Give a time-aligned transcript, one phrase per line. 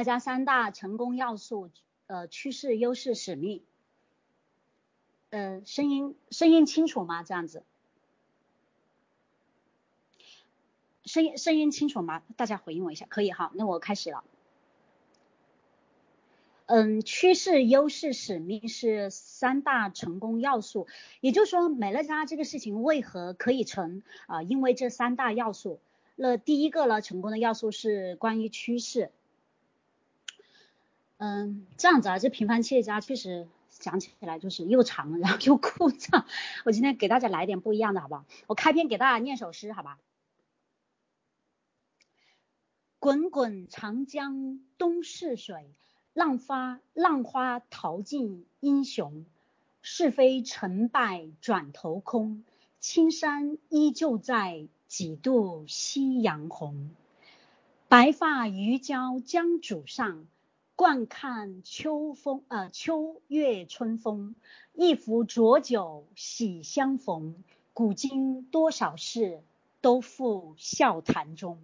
[0.00, 1.68] 乐家三大成功要素，
[2.06, 3.62] 呃，趋势、优势、使命。
[5.28, 7.22] 呃，声音声音清楚吗？
[7.22, 7.62] 这样子，
[11.04, 12.22] 声音声音清楚吗？
[12.38, 14.24] 大家回应我一下，可以哈，那我开始了。
[16.64, 20.86] 嗯，趋势、优势、使命是三大成功要素，
[21.20, 24.42] 也就是说，美乐家这个事情为何可以成啊？
[24.42, 25.78] 因为这三大要素。
[26.16, 29.10] 那第一个呢，成功的要素是关于趋势。
[31.22, 36.24] 嗯，这样子啊，这平凡企业家确实讲起来就是又长，然后又枯燥。
[36.64, 38.24] 我今天给大家来点不一样的，好不好？
[38.46, 39.98] 我开篇给大家念首诗，好吧？
[42.98, 45.70] 滚滚长江东逝水。
[46.14, 49.26] 浪花浪花淘尽英雄，
[49.82, 52.44] 是非成败转头空。
[52.80, 56.90] 青山依旧在，几度夕阳红。
[57.88, 60.26] 白发渔樵江渚上，
[60.80, 64.34] 惯看秋风呃秋月春风。
[64.72, 69.42] 一壶浊酒喜相逢，古今多少事，
[69.82, 71.60] 都付笑谈中。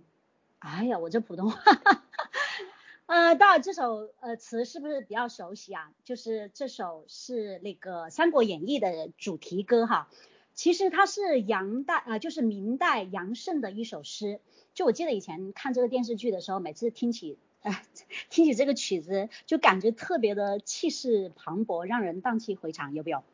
[0.59, 1.63] 哎呀，我这普通话。
[3.07, 5.95] 呃，大家这首呃词是不是比较熟悉啊？
[6.05, 10.11] 就是这首是那个《三国演义》的主题歌哈。
[10.53, 14.41] 其实它是杨代啊，就是明代杨慎的一首诗。
[14.75, 17.77] 就我记得以前看这个电视剧的时候，每次听起呃
[18.31, 23.25] 听起这个曲子，就感觉特别的气势磅礴，让人荡气回肠，有没有？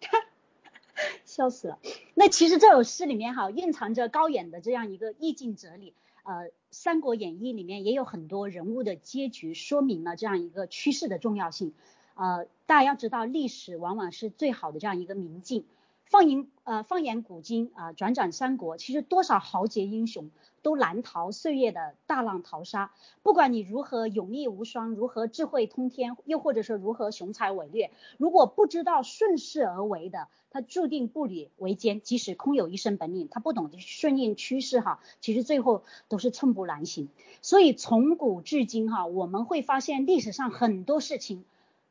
[1.24, 1.78] 笑死了。
[2.14, 5.92] 那其实这首诗里面哈，蕴藏着高远的这样一个意境哲理。
[6.22, 6.34] 呃，
[6.70, 11.74] 《三国演义》里面也有很多人物的结局，说明了这样一个趋势的重要性。
[12.14, 15.64] 呃，大家要知道，历史往往是最好的这样一个明镜。
[16.08, 20.30] 放眼呃，放眼古今啊，转转三国，其实多少豪杰英雄
[20.62, 22.92] 都难逃岁月的大浪淘沙。
[23.24, 32.00] 不管你如何勇毅无双，如何智慧通天，又或者说如何雄才伟略，如果不知道顺势而为的，他注定步履维艰。
[32.00, 37.08] 即使空有一身本领，他不懂得顺应趋势哈，其实最后都是寸步难行。
[37.42, 41.44] 所以从古至今哈，我们会发现历史上很多事情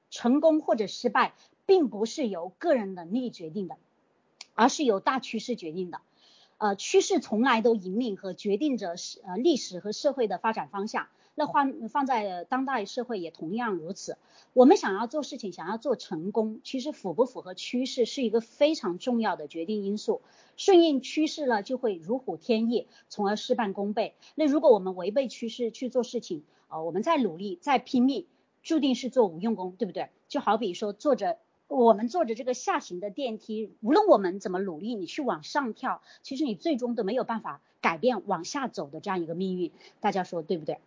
[0.09, 1.33] 成功或者失败，
[1.65, 3.75] 并不是由个人能力决定的。
[4.55, 6.01] 而是由大趋势决定的，
[6.57, 11.07] 呃，趋势从来都引领和决定着呃历史和社会的发展方向。
[11.37, 14.17] 那换放在当代社会也同样如此。
[14.53, 20.21] 我们想要做事情，想要做成功，其实符不符合趋势是一个非常重要的决定因素。
[20.55, 24.15] 顺应趋势了，就会如虎添翼，从而事半功倍。
[24.35, 28.25] 那如果我们违背趋势去做事情，呃，我们再努力再拼命，
[28.63, 30.07] 注定是做无用功，对不对？
[30.29, 31.37] 就好比说坐着。
[31.67, 39.71] 我们坐着这个下行的电梯，无论我们怎么努力，你去往上跳，其实你最终都没有办法改变往下走的这样一个命运。
[39.99, 40.79] 大家说对不对？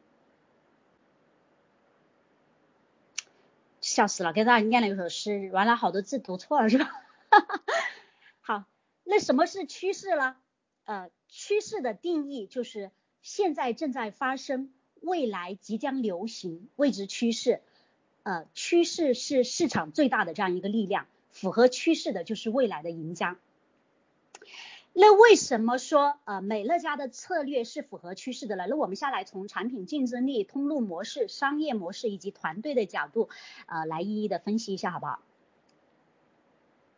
[3.81, 6.91] 笑死了，给大家念了一首诗，原来好多字读错了是吧？
[8.41, 8.65] 好，
[9.05, 10.37] 那什么是趋势呢？
[10.84, 12.91] 呃，趋势的定义就是
[13.21, 17.62] 现在正在发生，未来即将流行，谓之趋势。
[18.28, 23.39] 呃，趋势是市场最大的这样一个力量，符合趋势的就是未来的赢家。
[24.93, 28.67] 那为什么说呃美乐家的策略是符合趋势的呢？
[28.69, 33.31] 那我们下来从产品竞争力、通路模式、商业模式以及团队的角度，
[33.65, 35.21] 呃，来一一的分析一下，好不好？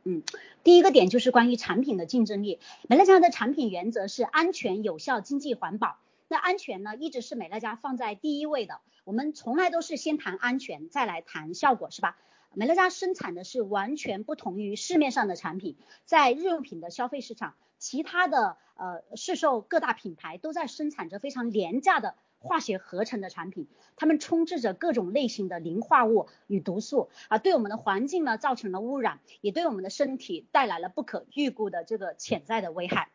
[0.03, 0.25] 嗯，
[0.65, 2.59] 第一个点就是关于产品的竞争力。
[2.89, 5.97] 美乐家的产品原则是安全、有效、经济、环保。
[6.31, 8.81] 那安全呢，一直是美乐家放在第一位的。
[9.03, 12.17] 我们从来都是先谈安全，再来谈效果，是吧？
[12.55, 33.09] 美乐家生产的是完全不同于市面上的产品，在日用品的消费市场，其他的呃市售各大品牌都在生产着非常廉价的化学合成的产品，它们充斥着各种类型的磷化物与毒素啊，对我们的环境呢造成了污染，也对我们的身体带来了不可预估的这个潜在的危害。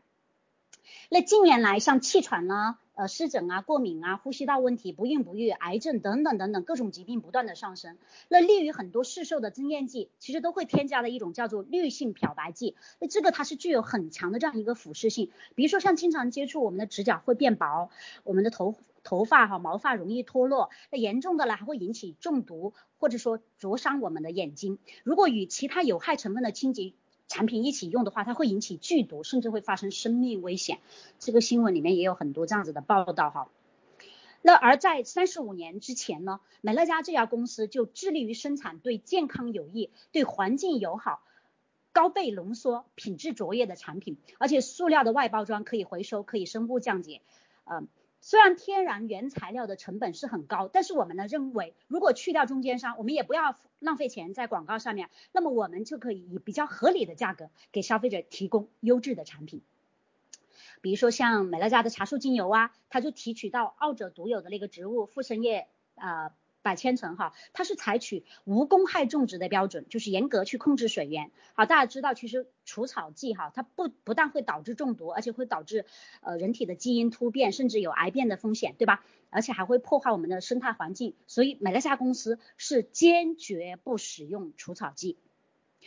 [1.10, 2.78] 那近年来，像气喘呢？
[2.96, 7.98] 呃，湿疹啊，过敏啊，呼吸道问题，不孕不育，癌症等等等等各种疾病不断的上升。
[8.30, 12.78] 那利于很多市售的增艳剂，其实都会添加的一种叫做氯性漂白剂。
[13.00, 17.90] 那这个它是具有很强的这样一个腐蚀性，比如说像经常接触我们的指甲会变薄，
[18.24, 24.80] 我们的头头发哈毛发容易脱落，那严重的呢还会引起中毒，或者说灼伤我们的眼睛。
[25.04, 26.94] 如果与其他有害成分的清洁
[27.28, 30.80] 产品一起用的话，它会引起剧毒，甚至会发生生命危险。
[31.20, 33.50] 这个新闻里面也有很多这样子的报道哈。
[34.42, 41.24] 那而在三十五年之前呢，美乐家这家公司就致力于生产对健康有益、对环境友好、
[41.92, 47.22] 高倍浓缩、品质卓越的产品，而且塑料的外包装可以回收、可以生物降解，
[47.64, 47.82] 呃，
[48.26, 59.62] 虽然天然原材料的成本是很高，但是我们呢认为，如果去掉中间商，我们也不要浪费钱在广告上面，那么我们就可以以比较合理的价格给消费者提供优质的产品。
[60.82, 66.32] 比如说像美乐家的茶树精油啊，它就提取到澳洲独有的那个植物附生叶啊。
[66.66, 71.30] 百千层哈，它是采取无公害种植的标准，就是严格去控制水源。
[71.54, 75.86] 好，大家知道其实除草剂哈，它不不但会导致中毒，而且会导致
[76.22, 79.06] 呃人体的基因突变，甚至有癌变的风险，对吧？
[79.30, 81.14] 而且还会破坏我们的生态环境。
[81.28, 85.18] 所以美乐家公司是坚决不使用除草剂。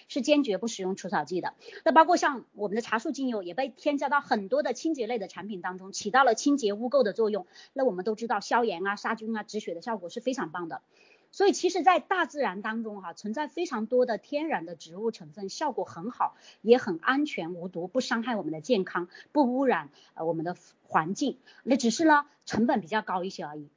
[0.07, 1.55] 是坚决不使用除草剂的。
[1.85, 7.47] 那包括像我们的茶树精油也被添加到很多的清洁类的产品当中，起到了清洁污垢的作用。
[7.73, 10.83] 那我们都知道消炎啊、杀菌啊、止血的效果是非常棒的。
[11.31, 21.37] 所以其实，在大自然当中哈，存在非常多的天然的植物成分，效果很好，也很安全无毒，不伤害我们的健康，不污染呃我们的环境。
[21.65, 23.69] 那只是呢，成本比较高一些而已。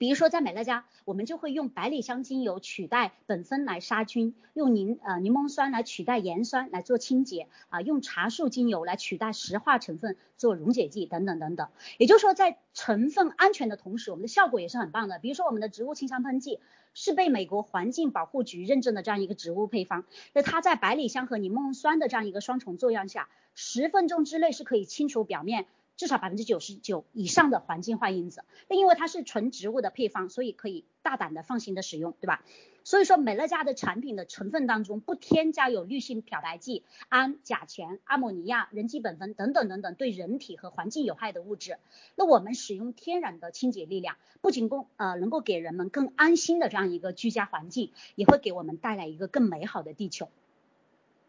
[0.00, 11.68] 比如说在美乐家，我们就会用百里香精油取代苯酚来杀菌，用柠呃柠檬酸来取代盐酸来做清洁啊，用茶树精油来取代石化成分做溶解剂等等等等。
[11.98, 15.18] 也就是说，在成分安全的同时，我们的效果也是很棒的。
[15.18, 16.60] 比如说我们的植物清香喷剂
[16.94, 25.66] 是被美国环境保护局认证的这样一个植物配方，那它在百里香和柠檬酸的这样一个双重作用下，十分钟之内是可以清除表面。
[26.00, 32.42] 至少百分之九十九以上的环境坏因子，那因为它是纯植物的配方，所以可以大胆的放心的使用，对吧？
[32.84, 41.76] 所以说美乐家的产品的成分当中不添加有氯性漂白剂、氨、甲醛、阿莫尼亚、人基苯酚等等等等对人体和环境有害的物质。
[42.14, 50.30] 那我们使用天然的清洁力量，不仅供呃能够给人们更安心的这样一个居家环境，也会给我们带来一个更美好的地球。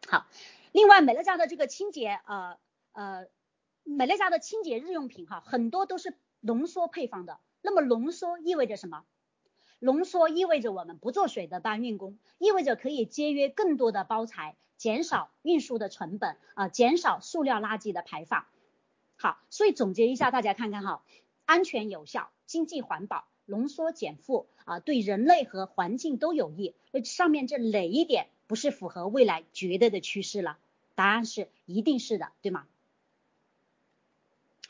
[0.08, 0.28] 好，
[0.72, 2.58] 另外美乐家的这个清洁呃
[2.94, 3.28] 呃。
[3.98, 7.40] 美乐家的清洁日用品哈，很多都是浓缩配方的。
[7.62, 9.04] 那么浓缩意味着什么？
[9.80, 18.46] 浓缩意味着我们不做水的搬运工，意味着可以节约更多的包材，减少运输的成本啊，减少塑料垃圾的排放。
[19.18, 21.04] 好，所以总结一下，大家看看哈，
[21.46, 26.76] 安全有效、经济环保、浓缩减负啊，对人类和环境都有益。
[26.92, 30.58] 那上面这哪一点不是符合未来绝对的趋势了？
[30.96, 32.68] 答案是一定是的，对吗？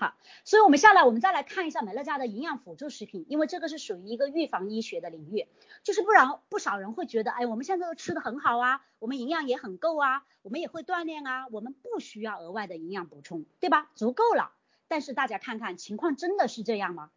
[0.01, 0.15] 好，
[0.45, 5.45] 所以我们下来，我们再来看一下美乐家的营养辅助食品，因为这个是属于一个预防医学的领域，
[5.83, 13.92] 就是不然不少人会觉得，哎，我们现在都吃的很好啊，我们营养也很够啊，我们也会锻炼啊，我们不需要额外的营养补充，对吧？
[13.94, 14.51] 足够了。
[14.88, 17.12] 但是大家看看情况真的是这样吗？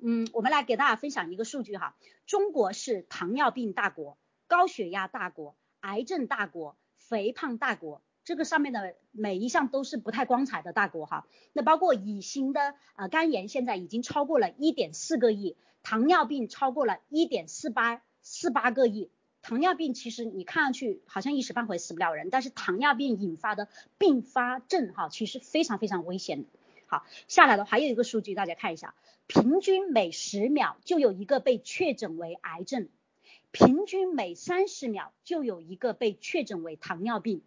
[0.00, 8.00] 嗯，我们来给大家分享一个数据哈，中国是糖尿病大国、高血压大国、癌症大国、肥胖大国。
[8.28, 19.10] 这个上面的每一项都是不太光彩的大国哈，那包括乙型的呃肝炎现在已经超过了一点四个亿，糖尿病超过了一点四八四八个亿。
[19.40, 23.66] 糖尿病其实你看上去好像一时半会死不了人，但是糖尿病引发的
[23.96, 26.44] 并发症哈，其实非常非常危险。
[26.84, 28.94] 好，下来的话还有一个数据大家看一下，
[29.26, 32.90] 平均每十秒就有一个被确诊为癌症，
[33.52, 37.40] 平均每三十秒就有一个被确诊为糖尿病。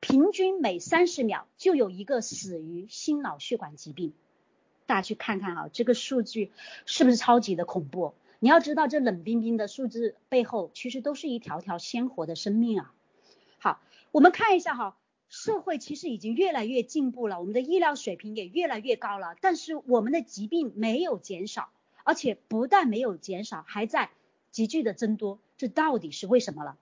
[0.00, 4.12] 平均每三十秒就有一个死于心脑血管疾病，
[4.86, 6.52] 大家去看看啊，这个数据
[6.84, 8.14] 是不是超级的恐怖？
[8.38, 12.92] 你要知道，这冷冰冰的数字背后，其实都是一条条鲜活的生命啊。
[13.58, 13.80] 好，
[14.12, 14.96] 我们看一下哈，
[15.28, 21.70] 社会其实已经越来越进步了，我们的医疗水平也越来越高了，但是我们的疾病没有减少，
[22.04, 24.10] 而且不但没有减少，还在
[24.50, 26.76] 急剧的增多，这到底是为什么了？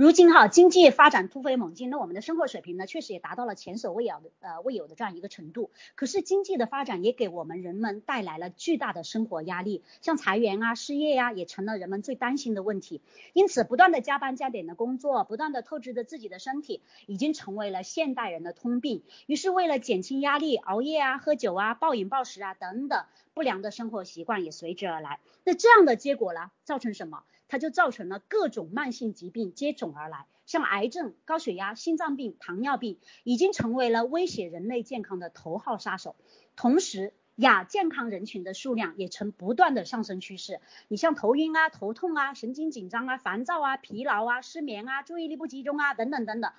[0.00, 5.70] 如今哈，经济发展突飞猛进，那我们的生活水平呢，确实也达到了前所未有的呃未有的这样一个程度。
[5.94, 13.02] 可是经济的发展也给我们人们带来了巨大的生活压力，像裁员啊、失业呀，也成了人们最担心的问题。
[13.34, 19.02] 因此，不断的加班加点的工作，不断的透支着自己的身体，已经成为了现代人的通病。
[19.26, 23.04] 于是，为了减轻压力，熬夜啊、喝酒啊、暴饮暴食啊等等
[23.34, 25.20] 不良的生活习惯也随之而来。
[25.44, 27.22] 那这样的结果呢，造成什么？
[27.50, 36.14] 它就造成了各种慢性疾病接踵而来，像癌症、高血压、心脏病、糖尿病，已经成为了威胁人类健康的头号杀手。
[36.54, 40.60] 同时，亚健康人群的数量也呈不断的上升趋势。
[40.86, 46.52] 你像头晕啊、头痛啊、神经紧张啊、烦躁啊、疲劳啊、失眠啊、注意力不集中啊等等等等，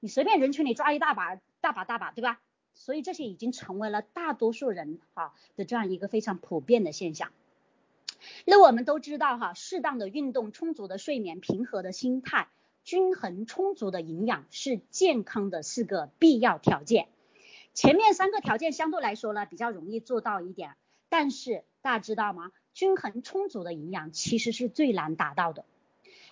[0.00, 2.40] 你随便人群里抓一大把、大把、大把，对吧？
[2.72, 7.30] 所以这些已经成为了大多数人哈的这样一个非常普遍的现象。
[8.44, 12.48] 那我们都知道哈，适当的运动、充足的睡眠、平和的心态、
[12.82, 17.08] 均衡充足的营养是健康的四个必要条件。
[17.72, 20.76] 前面三个条件相对来说呢比较容易做到一点，
[21.08, 22.52] 但是大家知道吗？
[22.72, 25.64] 均衡充足的营养其实是最难达到的。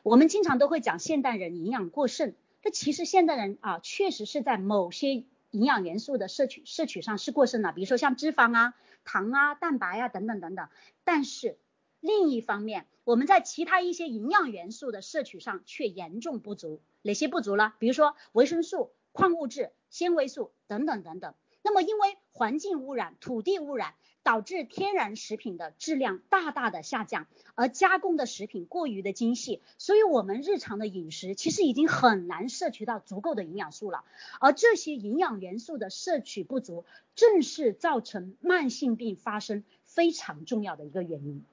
[0.03, 2.35] 我们经常都会讲现代人营养过剩，
[2.65, 10.69] 那其实现代人啊确实是在某些营养元素的摄取摄取上是过剩的，比如说像脂肪啊、糖啊、蛋白啊等等等等。
[11.05, 11.57] 但是
[12.03, 16.83] 另一方面，我们在其他一些营养元素的摄取上却严重不足。
[17.01, 17.73] 哪些不足呢？
[17.79, 21.33] 比如说维生素、矿物质、纤维素等等等等。
[21.63, 23.95] 那么因为环境污染、土地污染。
[24.25, 34.05] 导致天然食品的质量大大的下降，而加工的食品过于的精细，所以我们日常的饮食其实已经很难摄取到足够的营养素了。
[34.39, 36.85] 而这些营养元素的摄取不足，
[37.17, 41.45] 正是造成慢性病发生非常重要的一个原因。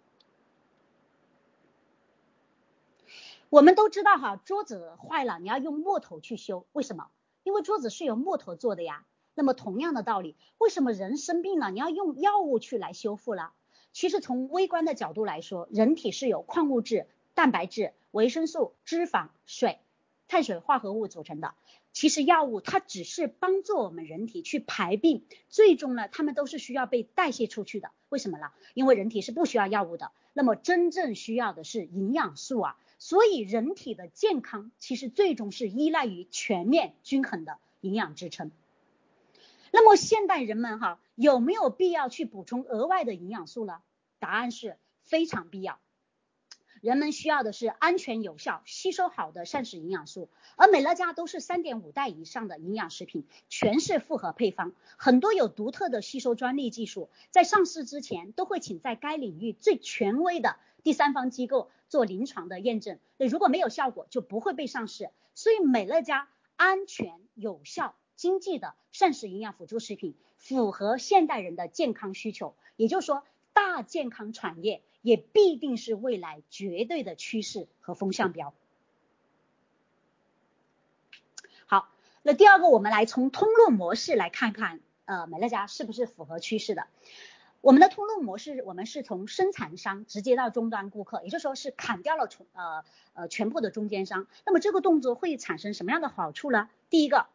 [3.50, 7.08] 我们都知道哈，桌子坏了你要用木头去修，为什么？
[7.41, 9.06] 因为桌子是由木头做的呀。
[9.34, 13.53] 那么同样的道理，为什么人生病了你要用药物去来修复了？
[13.91, 19.79] 其实从微观的角度来说，人体是由矿物质、蛋白质、维生素、脂肪、水、
[20.27, 21.56] 碳水化合物组成的。
[21.91, 27.91] 其实药物它只是帮助我们人体去排病，最终呢，它们都是需要被代谢出去的。
[28.10, 28.51] 为什么呢？
[28.74, 30.12] 因为人体是不需要药物的。
[30.34, 32.77] 那么真正需要的是营养素啊。
[33.00, 38.51] 所以人体的健康其实最终是依赖于全面均衡的营养支撑。
[39.72, 43.81] 那么现代人们哈有没有必要去补充额外的营养素呢？
[44.19, 45.79] 答案是非常必要。
[46.82, 65.10] 人们需要的是安全有效、吸收好的膳食营养素，而美乐家都是三点五代以上的营养食品，全是复合配方，很多有独特的吸收专利技术，在上市之前都会请在该领域最权威的第三方机构做临床的验证，那如果没有效果就不会被上市。
[65.36, 67.96] 所以美乐家安全有效。
[68.16, 78.53] 经济的膳食营养辅助食品符合现代人的健康需求，也就是说，大健康产业也必定是未来绝对的趋势和风向标。
[81.65, 81.89] 好，
[82.24, 86.88] 那第二个，我们来从通路模式来看看，呃，美乐家是不是符合趋势的？
[87.62, 94.27] 我们的通路模式，我们是从生产商直接到终端顾客，也就是说是砍掉了从呃呃全部的中间商。
[94.46, 96.70] 那么这个动作会产生什么样的好处呢？
[96.89, 97.27] 第一个。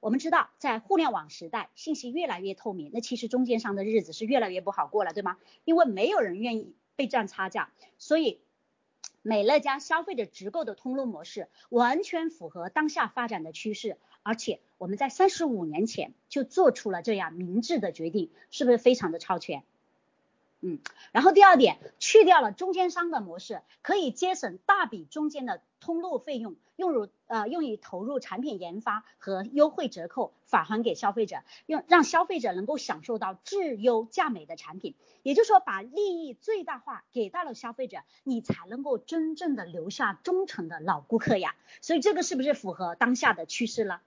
[0.00, 5.36] 我们知道，在互联网时代，信息越来越透明，那其实中间商的日子是越来越不好过了，对吗？
[5.66, 8.42] 因为没有人愿意被赚差价，所以
[9.22, 19.64] 美乐家消费者直购的通路模式完全符合当下发展的趋势，而且我们在三十五年前就做出了这样明智的决定，是不是非常的超前？
[20.62, 20.78] 嗯，
[21.12, 41.56] 然后第二点，去掉了中间商的模式，可以节省大笔中间的通路费用，用入呃用于投入产品研发和优惠折扣返还给消费者，用让消费者能够享受到质优价美的产品，也就是说把利益最大化给到了消费者，你才能够真正的留下忠诚的老顾客呀。
[41.80, 44.02] 所以这个是不是符合当下的趋势了？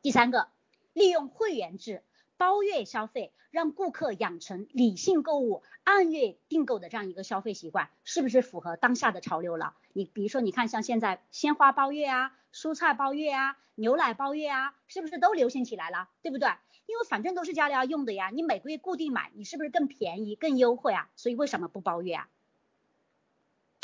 [0.00, 0.48] 第三个，
[0.94, 2.02] 利用会员制。
[2.38, 9.74] 包月消费，让顾客养成理性购物、按月订购的这样一个消费习惯，是不是符合当下的潮流了？
[9.92, 16.08] 你比如说，你看像现在鲜花包月啊、蔬菜包月啊、牛奶包月啊，是不是都流行起来了？
[16.22, 16.48] 对不对？
[16.86, 21.10] 因为反正都是家里要用的呀，你每个月固定买，你是不是更便宜、更优惠啊？
[21.16, 22.28] 所以为什么不包月啊？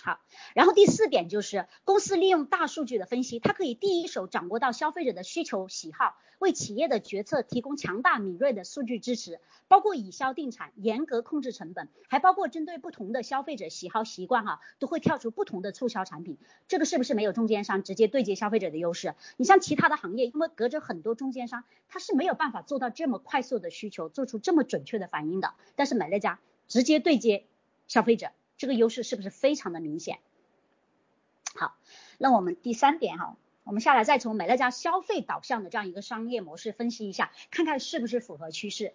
[0.05, 0.21] 好，
[0.55, 16.37] 然后第四点就是公司利用大数据的分析，它可以第一手掌握到消费者的需求喜好，为企业的决策提供强大敏锐的数据支持，包括以销定产，严格控制成本，还包括针对不同的消费者喜好习惯哈，都会跳出不同的促销产品。
[16.69, 19.15] 这个是不是没有中间商直接对接消费者的优势？
[19.39, 25.55] 你像其他的行业，因为隔着很多中间商，它是没有办法做到这么快速的需求，做出这么准确的反应的。
[25.77, 27.47] 但是美乐家直接对接
[27.89, 28.29] 消费者。
[28.57, 30.19] 这个优势是不是非常的明显？
[31.55, 31.77] 好，
[32.19, 38.95] 那我们第三点哈，我们下来再从美乐家消费导向的这样一个商业模式分析一下，看看是不是符合趋势。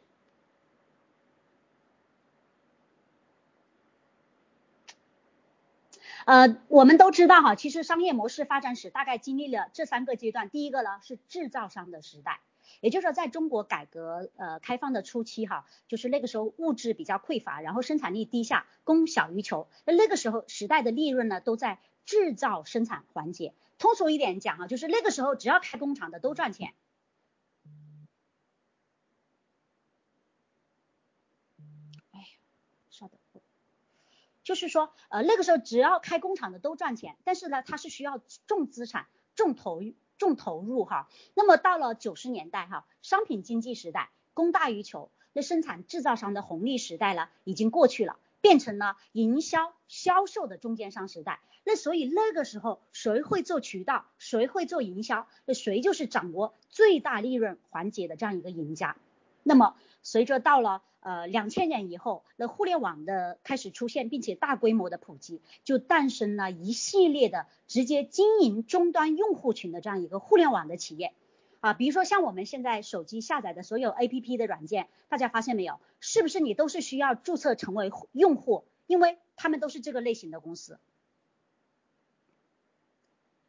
[6.26, 12.40] 呃，我们都知道哈，其实商业模式发展史大概经历了这三个阶段，第一个呢是制造商的时代。
[12.82, 19.68] 也就是说，在中国改革呃开放的初期哈，就是那个时候物质比较匮乏，然后生产力低下，供小于求。
[19.86, 23.54] 那那个时候时代的利润呢，都在制造生产环节。
[23.78, 26.74] 通俗一点讲哈，就是那个时候只要开工厂的都赚钱。
[32.12, 32.28] 哎，
[32.90, 33.42] 稍等，
[34.44, 41.10] 就是说呃那个时候只要开工厂的都赚钱，但是呢，它是需要重资产、重投入重投入哈。
[41.34, 51.40] 那么到了九十年代哈，商品经济时代，供大于求，那生产制造商的红利时代呢已经过去了，变成了营销销售的中间商时代。
[51.64, 58.98] 那所以那个时候谁会做渠道，谁会做营销，那谁就是掌握最大利润环节的这样一个赢家。
[59.44, 71.14] 那么随着到了呃两千年以后，那互联网的开始出现，并且大规模的普及，就诞生了一系列的直接经营终端用户群的这样一个互联网的企业
[71.60, 80.80] 啊，比如说像我们现在手机下载的所有 APP 的软件，大家发现没有，是不是你都是需要注册成为用户，因为他们都是这个类型的公司。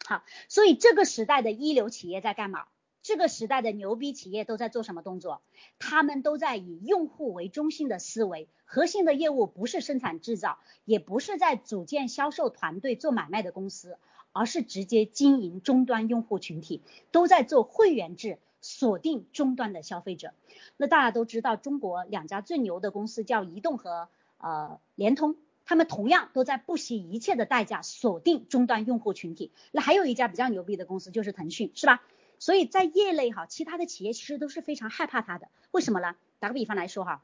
[0.04, 2.66] 好，所以这个时代的一流企业在干嘛？
[3.02, 5.40] 这个时代的牛逼企业都在做什么动作？
[5.78, 13.98] 他们都在以用户为中心的思维，核心的业务不是生产制造，也不是在组建销售团队做买卖的公司，
[14.32, 20.34] 而是直接经营终端用户群体，都在做会员制，锁定终端的消费者。
[20.76, 29.52] 那大家都知道，中国两家最牛的公司叫移动和呃联通，他们同样都在不惜一切的代价锁定终端用户群体。
[29.72, 32.02] 那还有一家比较牛逼的公司就是腾讯，是吧？
[32.40, 36.16] 所以在业内哈，其他的企业其实都是非常害怕它的，为什么呢？
[36.40, 37.22] 打个比方来说哈，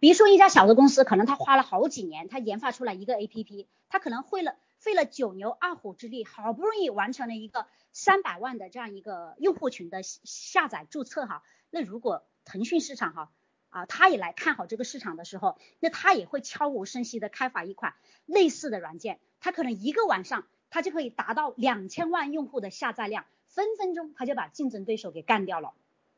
[0.00, 11.44] 比如说一家小的公司，可能他花了好几年，他研发出来一个 APP，他可能费了费了九牛二虎之力，好不容易完成了一个三百万的这样一个用户群的下载注册哈。
[11.70, 13.30] 那如果腾讯市场哈
[13.70, 23.26] 啊，他也来看好这个市场的时候，那他也会悄无声息的开发一款类似的软件，他可能一个晚上他就可以达到两千万用户的下载量。
[23.56, 25.72] 分分钟他就把竞争对手给干掉了，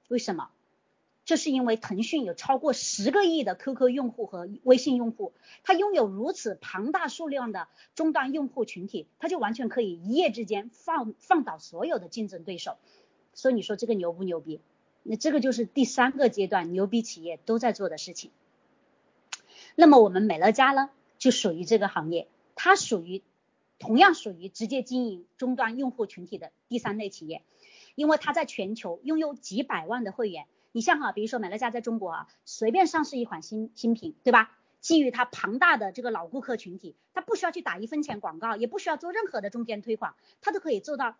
[0.09, 0.51] 为什么？
[1.25, 12.77] 这是因为腾讯有超过十个亿的 QQ 用户和微信用户，它拥有如此庞大数量的终端用户群体，它就完全可以一夜之间放放倒所有的竞争对手。
[13.35, 14.61] 所以你说这个牛不牛逼？
[15.05, 18.33] 那这个就是第三个阶段牛逼企业都在做的事情。
[19.77, 22.27] 那么我们美乐家呢，就属于这个行业，
[22.57, 23.23] 它属于。
[23.79, 27.43] 同样属于直接经营终端用户群体的第三类企业，
[27.95, 30.47] 因为它在全球拥有几百万的会员。
[30.73, 34.55] 你像哈，比如说美乐家在中国啊，随便上市一款新新品，对吧？
[34.81, 41.17] 基于它庞大的这个老顾客群体，它不需要去打一分钱广告，也不需要做任何的中间推广，它都可以做到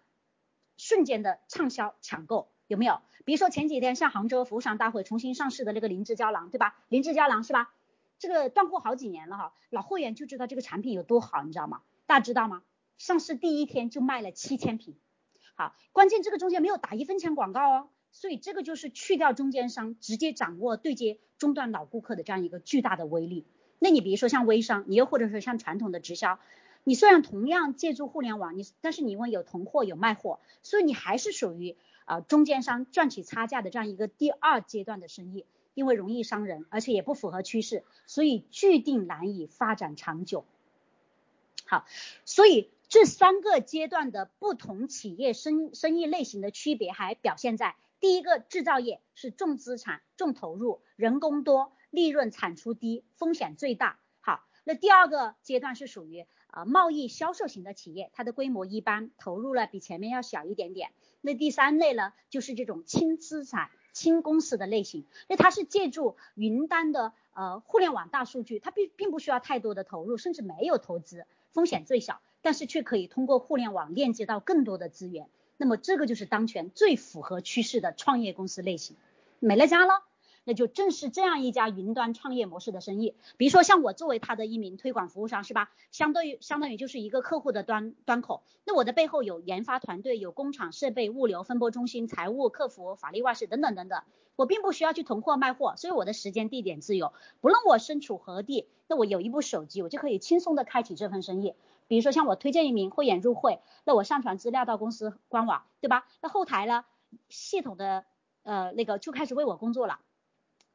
[0.77, 3.01] 瞬间的畅销抢购，有没有？
[3.25, 6.77] 比如说前几天像杭州服务商大会重新上市的那个灵芝胶囊，对吧？
[6.89, 7.75] 灵芝胶囊是吧？
[8.19, 11.83] 这个断货好几年了哈，老会员就知道这个产品有多好，你知道吗？
[12.09, 12.63] 大家知道吗？
[12.97, 14.97] 上市第一天就卖了七千瓶，
[15.55, 23.47] 好，关键这个中间没有打一分钱广告哦，所以这个就是去掉中间商，直接掌握对接终端老顾客的这样一个巨大的威力。
[23.79, 26.39] 那你比如说像微商，你又或者说像传统的直销，
[26.83, 35.45] 你虽然同样借助互联网，你但是你因为有囤货有卖货，所以你还是属于啊中间商赚取差价的这样一个第二阶段的生意，
[35.75, 40.47] 因为容易伤人，而且也不符合趋势，所以注定难以发展长久。
[41.71, 41.85] 好，
[42.25, 53.99] 所以这三个阶段的不同企业生生意类型的区别，还表现在第一个制造业是重资产、重投入、人工多、利润产出低、风险最大。
[54.21, 60.93] 好，那第二个阶段是属于啊贸易销售型的企业，它的规模一般，投入了比前面要小一点点。
[61.21, 71.27] 那第三类呢，就是这种轻资产、轻公司的类型，那它是借助云端的呃互联网大数据，它并并不需要太多的投入，甚至没有投资。
[71.53, 75.29] 风险最小，但是却可以通过互联网链接到更多的资源。
[75.57, 78.97] 那么这个就是当前最符合趋势的创业公司类型。
[79.41, 79.93] 美乐家呢，
[80.45, 83.15] 那就正是这样一家云端创业模式的生意。
[83.37, 85.71] 比如说像我作为他的一名推广服务商，是吧？
[85.91, 88.43] 相对于相当于就是一个客户的端端口。
[88.65, 94.03] 那我的背后有研发团队，有工厂设备、物流分拨中心、财务、客服、法律外事等等等等。
[94.39, 97.13] 我并不需要去囤货卖货，所以我的时间地点自由。
[97.41, 98.69] 不论我身处何地。
[98.87, 101.57] 那我有一部手机，我就可以轻松的开启这份生意。
[101.89, 106.07] 比如说像我推荐一名会员入会，那我上传资料到公司官网，对吧？
[106.23, 106.85] 那后台呢，
[107.29, 108.05] 系统的
[108.45, 109.99] 呃那个就开始为我工作了。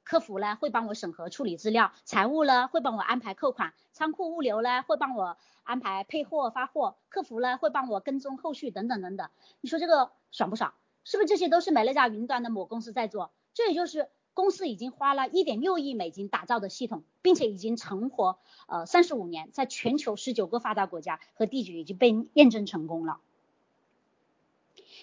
[0.04, 9.30] 客服呢会帮我审核处理资料，财务呢会帮我安排扣款，仓库物流呢会帮我安排配货发货，客服呢会帮我跟踪后续等等等等。
[9.62, 10.74] 你说这个爽不爽？
[11.06, 13.32] 是不是这些都是美乐家云端的某公司在做？
[13.54, 14.10] 这也就是。
[14.36, 23.20] 公司已经花了一点六亿美金打造的系统，并且已经成活呃三十五年，在全球十九个发达国家和地区已经被验证成功了。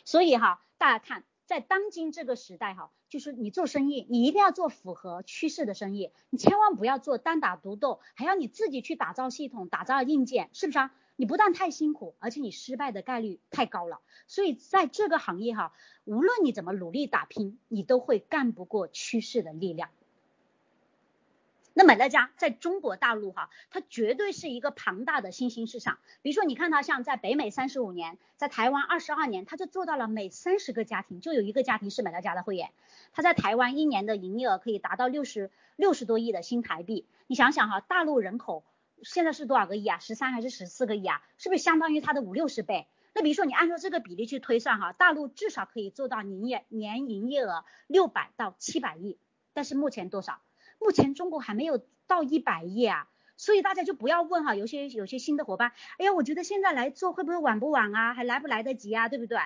[0.04, 10.92] 所以哈，大家看在当今这个时代哈，就是你做生意，你一定要做符合趋势的生意，你千万不要做单打独斗，还要你自己去打造系统、打造硬件，是不是啊？
[11.20, 14.00] 你不但太辛苦，而且你失败的概率太高了。
[14.26, 15.74] 所以在这个行业哈，
[16.06, 19.90] 无论你怎么努力打拼，你都会干不过趋势的力量。
[21.74, 25.98] 那美乐家在中国大陆哈，它绝对是一个庞大的新兴市场。
[26.22, 32.70] 比如说，你看它像在北美三十五年，在台湾二十二年，它就做到了每三十个家庭就有一个家庭是美乐家的会员。
[33.12, 37.04] 它在台湾一年的营业额可以达到六十六十多亿的新台币。
[37.26, 38.64] 你想想哈，大陆人口
[39.02, 39.98] 现在是多少个亿啊？
[39.98, 41.22] 十三还是十四个亿啊？
[41.38, 42.88] 是不是相当于它的五六十倍？
[43.14, 49.18] 那比如说你按照这个比例去推算哈，大陆至少可以做到营业年营业额六百到七百亿，
[49.52, 50.40] 但是目前多少？
[50.78, 59.38] 目前中国还没有到一百亿啊，所以大家就不要问哈，有些有些新的伙伴，哎呀，我觉得现在来做会不会晚不晚啊，还来不来得及啊，对不对？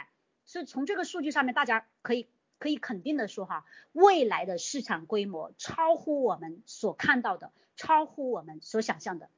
[0.46, 9.30] 所以从这个数据上面，大家可以可以肯定的说哈，未来的市场规模超乎我们所看到的，超乎我们所想象的。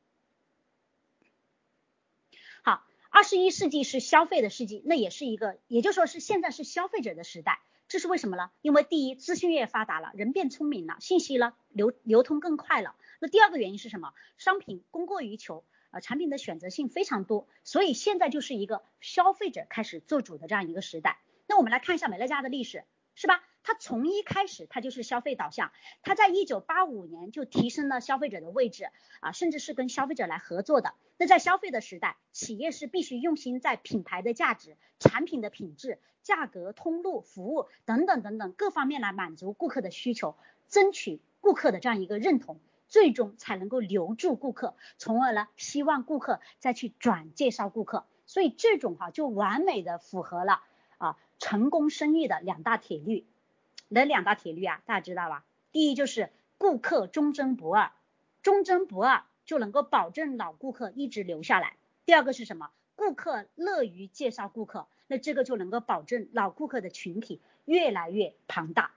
[2.62, 2.84] 好，
[3.16, 7.62] 二十一世纪是消费的世纪，那也是一个，也就说是现在是消费者的时代。
[7.88, 8.50] 这是为什么呢？
[8.60, 12.94] 因为第一，资讯越发达了，人变聪明了，信息呢流流通更快了。
[13.18, 14.12] 那第二个原因是什么？
[14.36, 21.18] 商品供过于求，呃，产品的选择性非常多，所以现在就是一个消费者开始做主的这样一个时代。
[21.46, 23.42] 那我们来看一下美乐家的历史，是吧？
[23.66, 25.72] 它从一开始它就是消费导向，
[26.04, 30.94] 它在一九八五年就提升了消费者的位置啊，甚至是跟消费者来合作的。
[31.18, 40.36] 那在消费的时代，企业是必须用心在品牌的价值、产品的品质、价格、通路、服务等等等等各方面来满足顾客的需求，
[40.68, 48.06] 争取顾客的这样一个认同，最终才能够留住顾客，从而呢希望顾客再去转介绍顾客。
[48.26, 50.62] 所以这种哈就完美的符合了
[50.98, 53.26] 啊成功生意的两大铁律。
[53.88, 54.82] 哪两大铁律啊？
[54.86, 55.44] 大家知道吧？
[55.72, 57.92] 第一就是顾客忠贞不二，
[58.42, 61.76] 忠贞不二就能够保证老顾客一直留下来。
[62.04, 62.70] 第二个是什么？
[62.94, 68.92] 顾客乐于介绍顾客，那这个就能够保证老顾客的群体越来越庞大。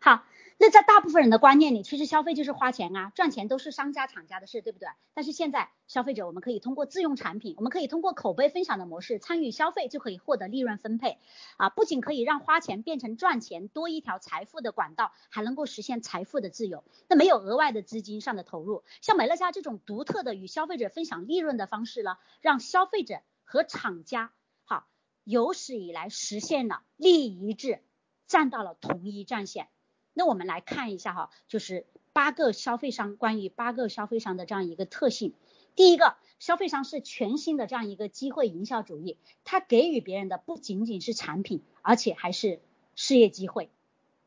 [0.00, 0.24] 好。
[0.64, 4.88] 那在大部分人的观念里，其实消费就是花钱啊，赚钱都是商家厂家的事，对不对？
[5.12, 11.18] 但是现在消费者，我们可以通过自用产品，我们可以通过口碑分享的模式参与消费，就可以获得利润分配
[11.58, 16.82] 啊，不仅可以让花钱变成赚钱多一条财富的管道，还能够实现财富的自由。
[17.10, 24.32] 那没有额外的资金上的投入，像美乐家这种独特的与消费者分享利润的方式呢，让消费者和厂家
[24.64, 24.86] 好
[25.24, 27.82] 有史以来实现了利益一致，
[28.26, 29.68] 站到了同一战线。
[30.14, 35.34] 那我们来看一下哈，就是八个消费商关于八个消费商的这样一个特性。
[35.74, 42.60] 第一个，消费商是全新的这样一个机会营销主义，它给予别人的不仅仅是产品，而且还是
[42.94, 43.70] 事业机会。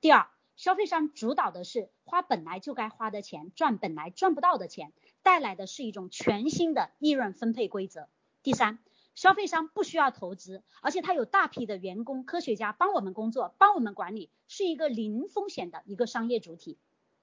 [0.02, 4.92] 第二，消费商主导的是花本来就该花的钱，赚本来赚不到的钱，
[5.24, 8.10] 带来的是一种全新的利润分配规则。
[8.44, 8.80] 第三。
[9.18, 16.78] 消费商不需要投资，而且他有大批的员工、科学家帮我们工作、帮我们管理，是一个零风险的一个商业主体。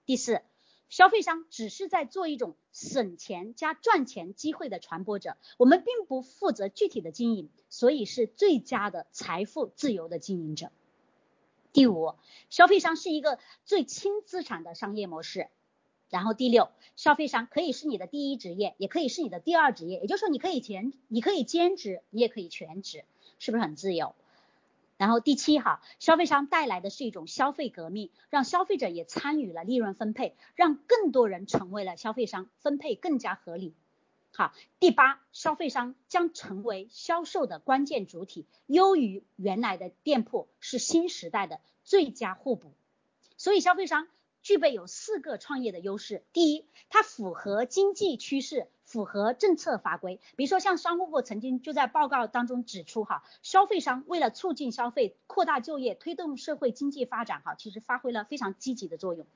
[0.05, 0.43] 第四，
[0.89, 10.73] 消费商只是在做一种省钱加赚钱机会的传播者，我们并不负责具体的经营，所以是最佳的财富自由的经营者。
[11.73, 12.17] 第五，
[12.51, 15.49] 消费商是一个最轻资产的商业模式。
[16.11, 23.05] 然后第六，消费商可以是你的第一职业，也可以是你的第二职业，也就是说你可以全，你可以兼职，你也可以全职，
[23.39, 24.15] 是不是很自由？
[24.97, 33.75] 然后第七哈，消费商带来的是一种消费革命，让消费者也参与了利润分配，让更多人成为了消费商，分配更加合理。
[34.33, 42.71] 好，第八，消费商将成为销售的关键主体，优于原来的店铺，是新时代的最佳互补。
[43.37, 44.07] 所以消费商。
[44.45, 46.23] 具备有四个创业的优势。
[46.35, 50.21] 第一，它符合经济趋势，符合政策法规。
[50.37, 59.27] 比如说，像商务部曾经就在报告当中指出，哈，消费商为了促进消费、扩大就业、推动社会经济发展，哈，其实发挥了非常积极的作用。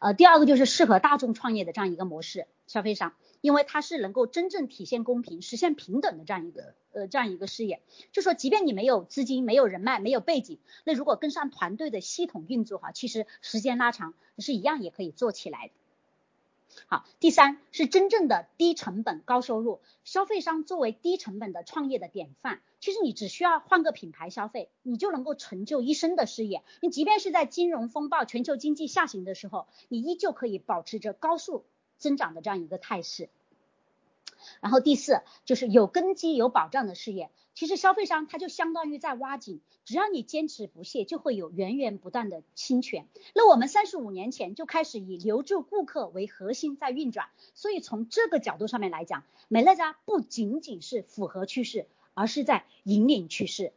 [0.00, 3.14] 呃，第二个就是适合大众创业的这样一个模式，消费商。
[3.40, 15.72] 因为它是能够真正体现公平、实现平等的这样一个呃这样一个事业，就说即便你没有资金、没有人脉、没有背景，那如果跟上团队的系统运作哈，其实时间拉长是一样也可以做起来的。
[16.86, 26.62] 好，第三是真正的低成本高收入，消费商作为低成本的创业的典范，其实你只需要换个品牌消费，你就能够成就一生的事业。
[26.80, 31.64] 你即便是在金融风暴、全球经济下行的时候，你依旧可以保持着高速。
[31.98, 33.28] 增长的这样一个态势。
[34.60, 37.30] 然后第四就是有根基、有保障的事业。
[37.54, 43.08] 其实消费商他就相当于在挖井，只要你坚持不懈，就会有源源不断的侵权。
[43.34, 53.72] 那我们三十五年前就开始以留住顾客为核心在运转，所以从这个角度上面来讲，美乐家不仅仅是符合趋势，而是在引领趋势。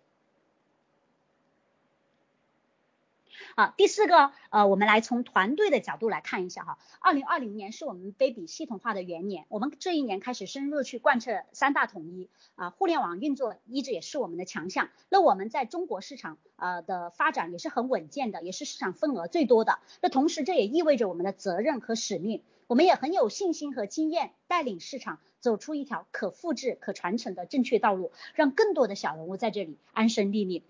[3.56, 6.78] 啊，第四个，呃，我们来从团队的角度来看一下哈。
[7.00, 14.90] 二零二零年是我们 Baby 系统化的元年，我们这一年开始深入去贯彻三大统一啊，互联网运作一直也是我们的强项。
[15.10, 19.80] 那我们在中国市场呃的发展也是很稳健的，也是市场份额最多的。
[20.02, 30.64] 那同时这也意味着我们的责任和使命，我们也很有信心和经验带领市场走出一条可复制、可传承的正确道路，让更多的小人物在这里安身立命。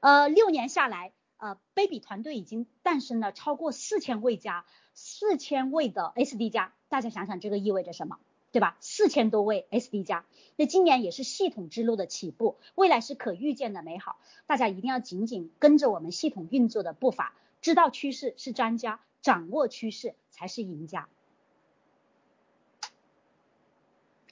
[0.00, 1.12] 呃，六年下来。
[1.40, 8.18] 呃，baby 团队已经诞生了超过四千位加四千位的 SD 加，大家想想这个意味着什么，
[8.52, 8.76] 对吧？
[8.80, 10.26] 四千多位 SD 加，
[10.56, 21.08] 那今年也是系统之路的起步，未来是可预见的美好，大家一定要紧紧跟着我们系统运作的步伐，知道趋势是专家，掌握趋势才是赢家。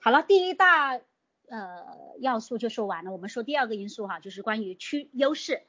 [0.00, 1.00] 好了，第一大
[1.48, 1.86] 呃
[2.18, 5.62] 要素就说完了，我们说第二个因素哈，就是关于区优势。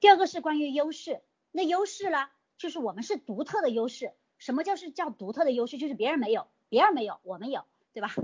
[0.00, 4.12] 第二个是关于优势，那优势呢，就是我们是独特的优势。
[4.38, 5.78] 什么叫是叫独特的优势？
[5.78, 8.14] 就是别人没有，别人没有，我们有，对吧？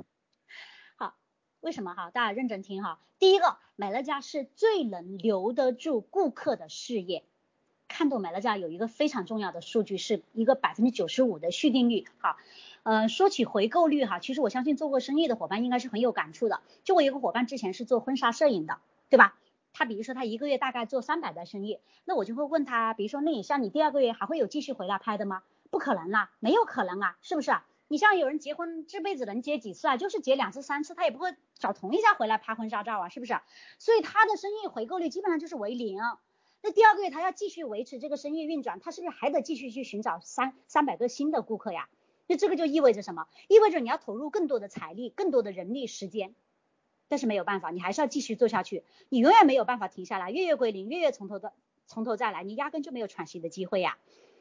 [0.96, 1.16] 好，
[1.60, 2.10] 为什么哈？
[2.10, 3.00] 大家认真听哈。
[3.18, 7.24] 第一个，美乐家是最能留得住顾客的事业。
[7.88, 12.06] 看懂美乐家有一个非常重要的数据，是一个百分之九十五的续订率。
[12.18, 12.36] 哈，
[12.84, 16.60] 呃，说起回购率哈，其实我相信做过生意的伙伴应该是很有感触的。
[16.84, 18.78] 就我有个伙伴之前是做婚纱摄影的，
[19.10, 19.36] 对吧？
[19.74, 25.42] 他比如说他一个月大概做三百的生意，那我就会问他，比如说那你像你第二个月还会有继续回来拍的吗？
[25.70, 27.52] 不可能啦，没有可能啊，是不是？
[27.88, 29.96] 你像有人结婚这辈子能结几次啊？
[29.96, 33.38] 就是结两次三次，他也不会找同一家回来拍婚纱照啊，是不是？
[33.78, 35.98] 所以他的生意回购率基本上就是为零。
[36.62, 41.88] 那第二个月他要继续维持这个生意运转，他是不是还得继续去寻找三三百个新的顾客呀？
[42.26, 43.26] 那这个就意味着什么？
[43.48, 46.34] 意味着你要投入更多的财力、更多的人力、时间。
[47.08, 51.52] 但是没有办法，你还是要继续做下去，你永远没有办法停下来，月月归零，月月从头的
[51.86, 53.98] 从头再来，你压根就没有喘息的机会呀。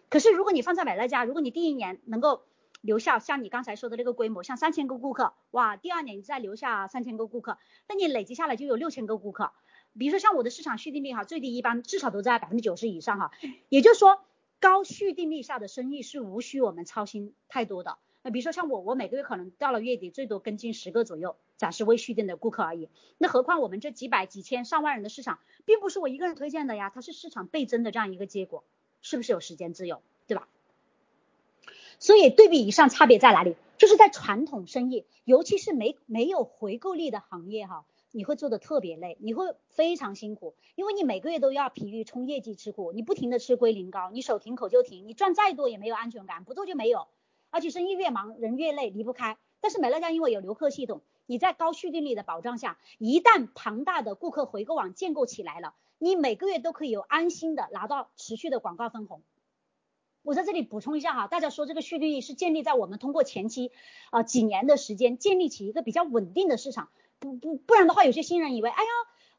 [0.10, 2.43] 可是如果你放在美乐家，如果你第一年能够
[2.82, 9.52] 留下像你刚才说的那个规模，像三千个顾客，哇，第二年你再留下三千个顾客，那你累积下来就有六千个顾客。
[9.97, 13.32] 比如说像我的市场续订率哈，最低一般至少都在百分之九十以上哈，
[13.69, 14.19] 也就是说
[14.60, 17.97] 高续订率下的生意是无需我们操心太多的。
[18.21, 22.89] 那比如说像我，我每个月可能到了月底最多跟进十个左右，暂时未续订的顾客而已。
[23.18, 28.63] 那何况我们这几百、几千、上万人的市场，并不是我一个人推荐的呀，它是市场倍增的这样一个结果，
[29.02, 30.48] 是不是有时间自由，对吧？
[32.00, 33.56] 所以对比以上差别在哪里？
[33.78, 47.08] 就是在传统生意，尤其是没没有回购率的行业哈，你会做的特别累，你会非常辛苦，因为你每个月都要疲于冲业绩吃苦，你不停的吃归零高，你手停口就停，你赚再多也没有安全感，不做就没有。
[47.50, 49.38] 而且生意越忙，人越累，离不开。
[49.60, 59.21] 但是美乐家因为有留客系统，你在高续订率的保障下，一旦庞大的顾客回购网建构起来了，你每个月都可以有安心的拿到持续的广告分红。
[60.21, 63.71] 我在这里补充一下哈，大家说这个续订率是建立在我们通过前期
[64.09, 68.89] 啊几年的时间建立起一个比较稳定的市场，不不不然的话，有些新人以为，哎呀，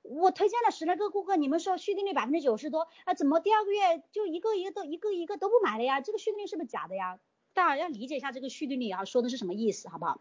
[0.02, 6.02] 我推荐了十来个顾客，你们说续订率百分之九十多，啊怎么第二个月就一个一个都一个一个都不买了呀？
[6.02, 7.18] 这个续订率是不是假的呀？
[7.54, 10.20] 大家要理解一下这个续订率啊，说的是什么意思，好不好？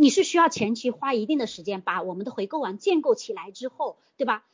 [0.00, 4.44] 你是需要前期花一定的时间把我们的回购网建构起来之后，对吧？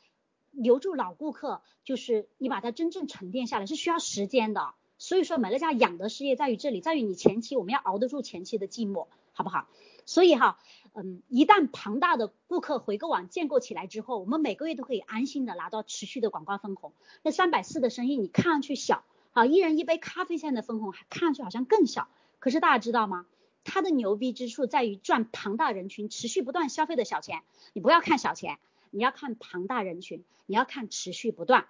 [0.53, 4.73] 留住老顾客，就是你把它真正沉淀下来是需要时间的。
[4.97, 9.69] 所以说，美乐家养的事业在于这里，在于你前期我们要熬得住前期的寂寞，好不好？
[10.07, 10.59] 所以哈，
[10.95, 16.95] 嗯，一旦庞大的顾客回购网建构起来之后，我们每个月都可以安心的拿到持续的广告分红。
[17.23, 19.05] 那三百四的生意你看上去小。
[19.33, 23.27] 好，一人一杯咖啡现在的分红看上去好像更小，可是大家知道吗？
[23.65, 27.43] 它的牛逼之处在于赚庞大人群持续不断消费的小钱。
[27.73, 28.59] 你不要看小钱，
[28.91, 31.67] 你要看庞大人群，你要看持续不断。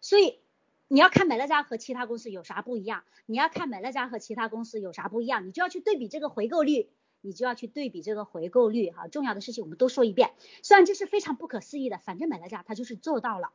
[0.00, 0.38] 所以
[0.88, 3.04] 你要看美乐家和其他公司有啥不一样？
[3.26, 5.46] 你要看美乐家和其他公司有啥不一样？
[5.46, 6.88] 你就要去对比这个回购率，
[7.20, 8.90] 你就要去对比这个回购率。
[8.90, 13.52] 哈，重要的事情我们都说一遍，虽然这是非常不可思议的，反正美乐家它就是做到了。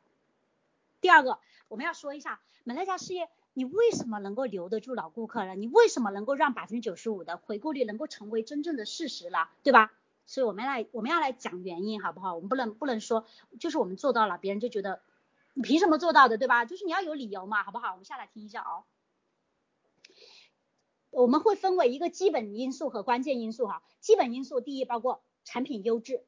[1.02, 5.56] 第二个，我们要说一下美乐家事业，你为什么能够留得住老顾客了？
[5.56, 9.92] 你为什么能够让百分之九十五的回购率能够成为真正的事实了，对吧？
[10.26, 12.34] 所以我们来，我们要来讲原因，好不好？
[12.34, 13.26] 我们不能不能说
[13.60, 15.02] 就是我们做到了，别人就觉得
[15.54, 16.66] 你凭什么做到的，对吧？
[16.66, 17.92] 就是你要有理由嘛，好不好？
[17.92, 18.86] 我们下来听一下哦。
[21.12, 23.84] 我们会分为一个基本因素和关键因素哈。
[24.00, 26.24] 基本因素第一包括产品优质，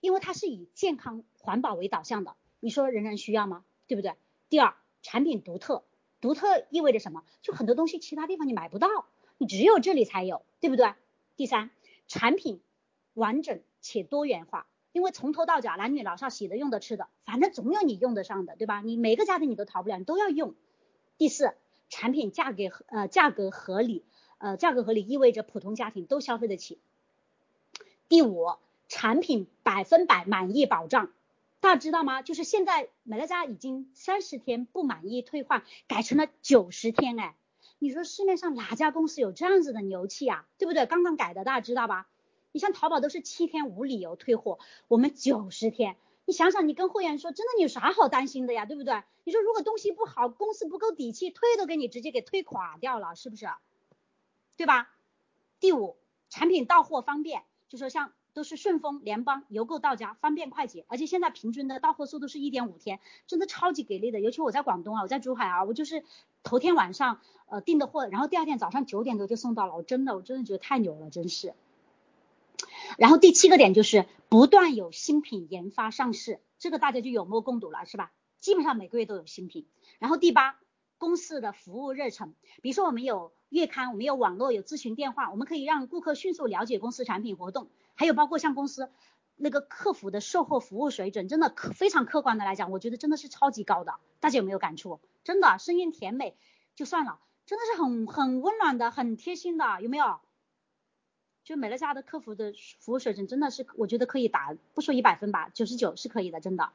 [0.00, 3.64] 因为它是以健康环保为导向的，你说人人需要吗？
[3.88, 4.14] 对不对？
[4.48, 5.82] 第二，产品独特，
[6.20, 7.24] 独特意味着什么？
[7.42, 8.88] 就很多东西其他地方你买不到，
[9.38, 10.92] 你只有这里才有，对不对？
[11.36, 11.70] 第三，
[12.06, 12.60] 产品
[13.14, 18.80] 完整且多元化，因为从头到脚男女老少洗的用的吃的，反正总有你用得上的，对吧？
[18.80, 20.54] 你每个家庭你都逃不了，你都要用。
[21.16, 21.54] 第四，
[21.88, 24.04] 产品价格合呃价格合理。
[24.40, 26.78] 呃，价格合理意味着普通家庭都消费得起。
[28.08, 28.52] 第五，
[28.86, 31.10] 产品百分百满意保障，
[31.60, 32.22] 大家知道吗？
[32.22, 37.34] 就是现在美乐家已经三十天不满意退换改成了九十天，哎，
[37.78, 40.46] 你说市面上哪家公司有这样子的牛气啊？
[40.56, 40.86] 对不对？
[40.86, 42.08] 刚刚改的，大家知道吧？
[42.52, 48.64] 你像淘宝都是七天无理由退货，我们九十天，你想想，你跟会员说，真的你有啥好担心的呀？
[48.64, 49.02] 对不对？
[49.24, 53.46] 你说如果东西不好，公司不够底气，退都给你直接给退垮掉了，是不是？
[54.56, 54.90] 对吧？
[55.60, 55.96] 第五，
[56.30, 64.20] 产品到货方便，就说像都是顺丰、联邦邮购到家，方便快捷，而且现在平均的到货速度是一点五天，真的超级给力的。
[64.20, 66.04] 尤其我在广东啊，我在珠海啊，我就是
[66.44, 71.52] 头天晚上呃订的货，然后第二天早上九点多就送到了，我真的我真的觉得太牛了，真是。
[72.96, 78.12] 然后第七个点就是不断有新品研发上市，这个大家就有目共睹了，是吧？
[78.38, 79.66] 基本上每个月都有新品。
[79.98, 80.60] 然后第八，
[80.98, 83.32] 公司的服务热忱，比如说我们有。
[83.50, 88.90] 月刊，我们有网络，有咨询电话，我们可以让顾客迅速了解公司产品活动，还有包括像公司
[89.36, 95.00] 那个客服的售后服务水准，真的可非常客观的来讲，我觉得真的是超级高的，大家有没有感触？
[95.24, 96.36] 真的声音甜美
[96.74, 100.20] 就算了，真的是很很温暖的，很贴心的，有没有？
[101.42, 106.70] 就美乐家的客服的服务水准真的是，我觉得可以打不说一百分吧，九十九是可以的，真的。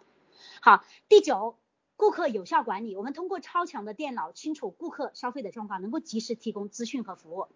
[0.60, 1.56] 好，第九。
[2.04, 7.48] 顾客有效管理，我们通过超强的电脑清楚顾客消费的状况，能够及时提供资讯和服务。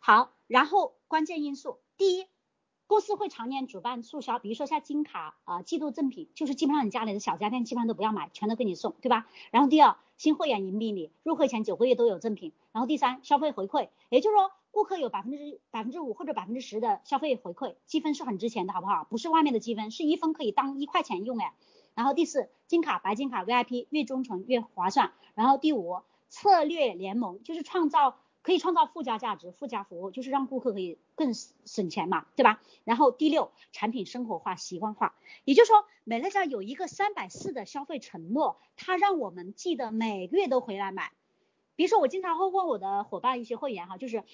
[0.00, 2.26] 好，然后关键因素，第一，
[2.88, 9.28] 公司会常年主办促销，比如说像金卡啊、季度赠品，就是基本上你家里的小家电基本上都不要买，全都给你送，对吧？
[9.52, 12.52] 然后第二，新会员盈利礼，入会前九个月都有赠品。
[12.72, 14.50] 然后第三，消费回馈，也就是说。
[14.74, 19.04] 顾客有百分之百分之五或者百分之十的消费回馈，积分是很值钱的，好不好？
[19.04, 21.54] 不是外面的积分，是一分可以当一块钱用哎。
[21.94, 25.12] 然后第四，金卡、白金卡、VIP 越忠诚越划算。
[25.36, 32.60] 然后第五，策略联盟就是创造可以创造附加价值、附加服务，就是让顾客可以更省钱嘛，对吧？
[32.82, 41.12] 然后第六，产品生活化、习惯化，也就是说，美乐家有一个三百四的消费承诺，它让我们记得每个月都回来买。
[41.76, 44.24] 比如说，我经常会问我的伙伴一些会员哈，就是。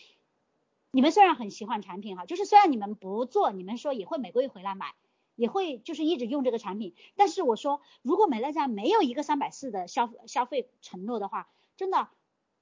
[0.92, 4.94] 你们虽然很喜欢产品哈，就是虽然你们不做，你们说也会每个月回来买，
[5.36, 6.94] 也会就是一直用这个产品。
[7.14, 12.08] 但是我说，如果美乐家没有一个三百四的消消费承诺的话，真的，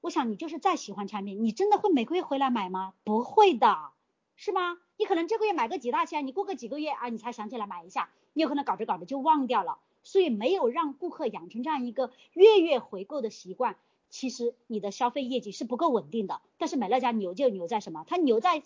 [0.03, 2.93] 我想你就是再喜欢产品，你真的会每个月回来买吗？
[3.03, 3.93] 不会的，
[4.37, 4.79] 是吗？
[4.99, 9.79] 你可能这个月买个几大千，你过个几个月啊，你才想起来买一下，你有可能搞着搞着就忘掉了。
[10.05, 13.77] 所以没有让顾客养成这样一个月月回购的习惯。
[14.11, 18.05] 其实你的消费业绩是不够稳定的，但是美乐家牛就牛在什么？
[18.09, 18.63] 它牛在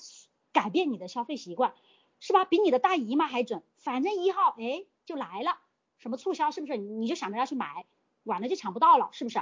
[0.52, 1.74] 改变你的消费习惯，
[2.20, 2.44] 是吧？
[2.44, 3.62] 比你的大姨妈还准。
[3.78, 5.58] 反正一号哎就来了，
[5.98, 6.76] 什么促销是不是？
[6.76, 7.86] 你就想着要去买，
[8.22, 9.40] 晚了就抢不到了，是不是？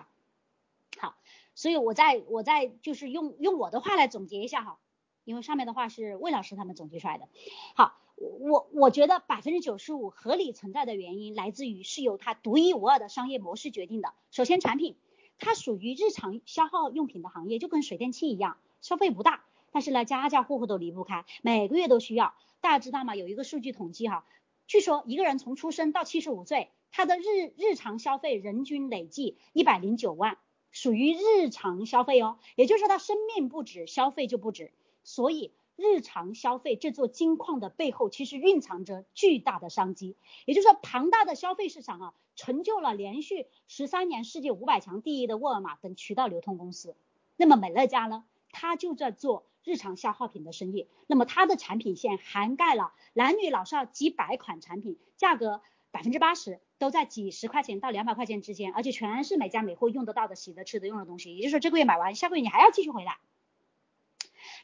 [0.99, 1.17] 好，
[1.55, 4.79] 所以我在我在就是用用我的话来总结一下哈，
[5.25, 7.29] 因为上面的话是魏老师他们总结出来的。
[7.75, 14.15] 好，我我觉得百分之九十五合理存在的原因来自于是由它独一无二的商业模式决定的。
[14.31, 14.97] 首先产品。
[15.41, 22.35] 它属于日常消耗用品的行业，就跟水电气一样，消费不大，但是呢，家家户户都离不开，每个月都需要。
[22.61, 23.17] 大家知道吗？
[23.17, 24.25] 有一个数据统计哈，
[24.67, 30.37] 据说一个人从出生到七十五岁，他的日日常消费人均累计一百零九万，
[30.71, 34.71] 属于日常消费哦，也就是说他生命不止，消费就不止。
[35.03, 40.15] 所以日常消费这座金矿的背后，其实蕴藏着巨大的商机，
[40.45, 42.15] 也就是说庞大的消费市场啊。
[42.37, 46.97] 成就了连续十三年世界五百强第一的沃尔玛等渠道流通公司。
[47.37, 48.25] 那么美乐家呢？
[48.51, 50.89] 它就在做日常消耗品的生意。
[51.07, 61.37] 那么它的产品线涵盖了男女老少几百款产品，价格百分之八十都在几十块钱到两百块钱之间，而且全是每家每户用得到的、洗的、吃的、用的东西。
[61.37, 63.19] 也就是说，这个月买完，下个月你还要继续回来。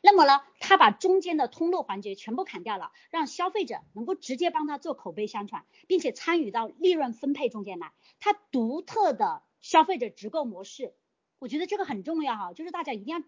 [0.02, 7.92] 那么呢，他把中间的通路环节全部砍掉了，让消费者能够直接帮他做口碑宣传，并且参与到利润分配中间来。
[8.20, 10.94] 他独特的消费者直购模式，
[11.38, 13.24] 我觉得这个很重要哈，就是大家一定要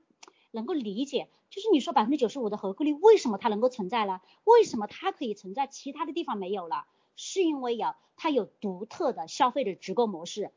[0.51, 4.21] 能够理解，就是你说百分之九十五的回购率为什么它能够存在呢？
[4.45, 6.87] 为什么它可以存在，其他的地方没有了？
[7.17, 10.53] 是因为有它有独特的消费者直购模式。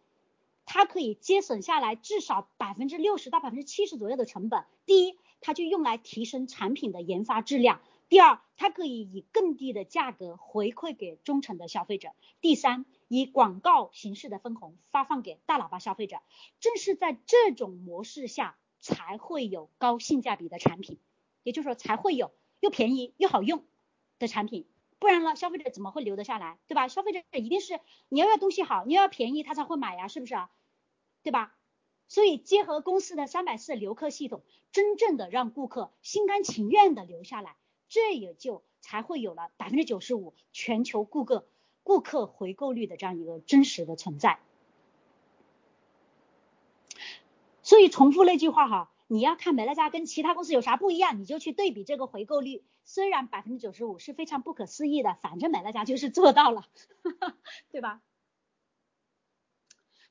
[0.63, 4.63] 它可以节省下来至少百分之六十到百分之七十左右的成本。
[4.85, 16.21] 第一，它就用来提升产品的研发质量；第二，它可以以更低的价格回馈给忠诚的消费者；第三，以广告形式的分红发放给大喇叭消费者。
[16.59, 20.99] 正是在这种模式下，才会有高性价比的产品，
[21.43, 23.65] 也就是说，才会有又便宜又好用
[24.19, 24.67] 的产品。
[24.99, 26.87] 不然了，消费者怎么会留得下来，对吧？
[26.87, 27.79] 消费者一定是
[28.09, 30.51] 你要要东西好，你要要便宜，他才会买呀，是不是啊？
[31.23, 31.55] 对吧？
[32.11, 34.41] 所以结合公司的三百四留客系统，
[34.73, 37.55] 真正的让顾客心甘情愿的留下来，
[37.87, 41.47] 这也就才会有了百分之九十五全球顾客
[41.83, 44.41] 顾客回购率的这样一个真实的存在。
[47.63, 52.61] 所以重复那句话哈，你要看美乐家跟其他公司有啥不一样，你就去对比这个回购率。
[52.83, 56.67] 虽然百分之九十五是非常不可思议的，反正美乐家就是做到了，
[57.71, 58.01] 对吧？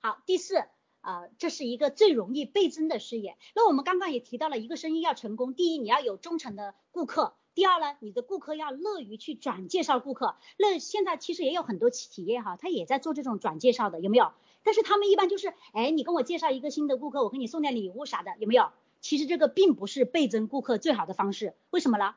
[0.01, 0.65] 好，第四。
[1.01, 3.37] 啊，这是一个最容易倍增的事业。
[3.55, 10.37] 那我们刚刚也提到了，一个生意要成功，第一你要有忠诚的顾客，第二呢，你的顾客要乐于去转介绍顾客。
[10.59, 14.33] 那现在其实也有很多企业哈，他也在做这种转介绍的，有没有？
[14.63, 18.71] 但是他们一般就是，哎，你跟我介绍一个新的顾客，我给你送点礼物啥的，有没有？
[19.01, 22.15] 其实这个并不是倍增顾客最好的方式，为什么呢？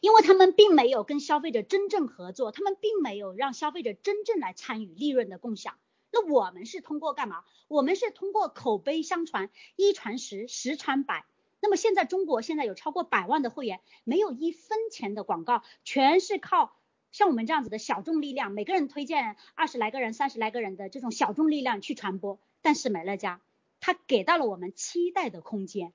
[0.00, 5.74] 因为他们并没有跟消费者真正合作，他们并没有让消费者真正来参与利润的共享。
[6.12, 7.44] 那我们是通过干嘛？
[7.68, 11.24] 我们是通过口碑相传，一传十，十传百。
[11.60, 16.76] 那么现在中国现在有超过百万的会员，没有一分钱的广告，全是靠
[17.12, 22.38] 像我们这样子的小众力量，每个人推荐二十来个人、三十来个人的这种小众力量去传播。
[22.62, 23.40] 但是美乐家，
[23.80, 25.92] 它给到了我们期待的空间，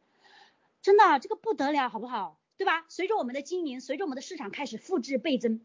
[0.82, 2.40] 真的这个不得了，好不好？
[2.58, 2.86] 对吧？
[2.90, 5.62] 随着我们的经营，随着我们的市场开始复制倍增。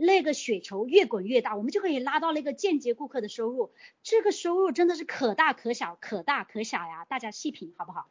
[0.00, 3.72] 那个雪球越滚越大，我们就可以拉到那个间接顾客的收入，
[4.02, 8.08] 这个收入真的是可大可小，可大可小呀，大家细品好不好？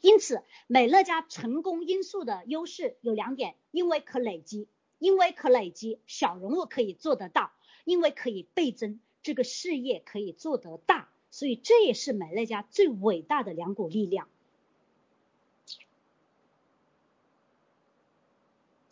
[0.00, 4.68] 因此，美乐家成功因素的优势有两点，因为可累积，
[5.00, 7.50] 因为可累积，小人物可以做得到，
[7.84, 14.28] 因为可以倍增，这个事业可以做得大，所以这也是美乐家最伟大的两股力量。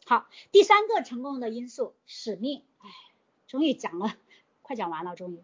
[0.09, 2.63] 好，第三个成功的因素，使命。
[2.79, 2.89] 哎，
[3.49, 4.17] 终于讲了，
[4.63, 5.43] 快讲完了，终于。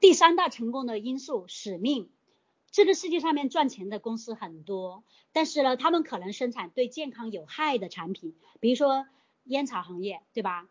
[0.00, 2.10] 第三大成功的因素，使命。
[2.72, 9.06] 这个世界上面赚钱的公司很多，但是呢，他们可能生产对健康有害的产品，比如说
[9.44, 10.68] 烟草行业，对吧？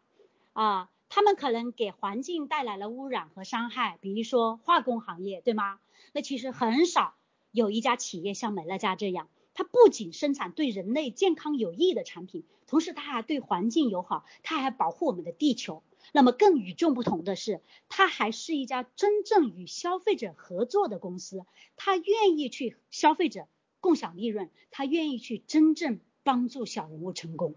[0.51, 5.79] 啊，他们可能给环境带来了污染和伤害，比如说化工行业，对吗？
[6.11, 7.15] 那其实很少
[7.51, 9.29] 有一家企业像美乐家这样。
[9.55, 15.81] 它不仅生产对人类健康有益的产品，同时它还对环境友好，它还保护我们的地球。
[16.11, 21.45] 那么更与众不同的是，它还是一家真正与消费者合作的公司。
[21.77, 23.47] 它愿意去消费者
[23.79, 27.55] 共享利润，它愿意去真正帮助小人物成功。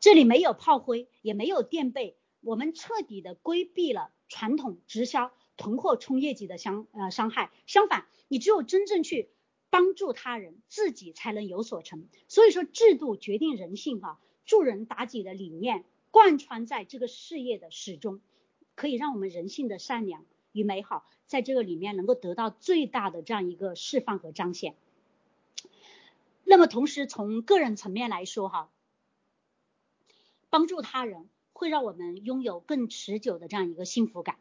[0.00, 7.52] 这里没有炮灰，也没有垫背，我们彻底的规避了传统直销囤货冲业绩的伤呃伤害。
[7.66, 9.28] 相反，你只有真正去。
[9.74, 12.06] 帮助他人，自己才能有所成。
[12.28, 18.20] 所以说，制度决定人性，哈，助人达己的理念贯穿在这个事业的始终，
[18.76, 24.76] 可以让我们人性的善良与美好在这个里面能够得到最大的这样一个释放和彰显。
[26.44, 28.70] 那么，同时从个人层面来说，哈，
[30.50, 34.38] 帮助他人会让我们拥有更持久的这样一个幸福感，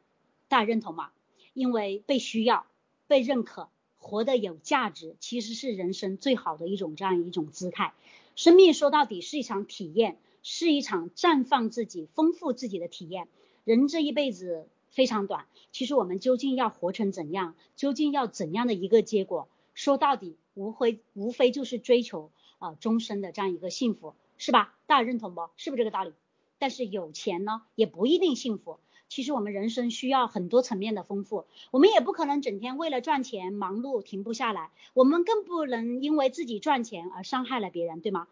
[0.48, 1.12] 大家认同吗？
[1.56, 2.68] 因为被需要，
[3.08, 3.72] 被认可。
[4.04, 7.94] 活得有价值，其实是人生最好的一种这样一种姿态。
[8.36, 13.30] 生命说到底是一场体验，是一场绽放自己、丰富自己的体验。
[13.64, 19.48] 人这一辈子非常短，其实我们究竟要活成怎样，究竟要怎样的一个结果？
[19.74, 22.30] 说到底，无非无非就是追求
[22.60, 24.76] 啊终身的这样一个幸福，是吧？
[24.86, 25.50] 大家认同不？
[25.56, 26.12] 是不是这个道理？
[26.60, 28.80] 但是有钱呢，也不一定幸福。
[29.14, 38.28] 其实我们人生需要很多层面的丰富，我们也不可能整天为了赚钱忙碌停不下来，我们更不能因为自己赚钱而伤害了别人，对吗？